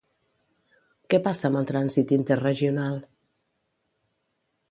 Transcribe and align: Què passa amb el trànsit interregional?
Què 1.13 1.19
passa 1.27 1.45
amb 1.51 1.59
el 1.59 1.67
trànsit 1.73 2.15
interregional? 2.17 2.99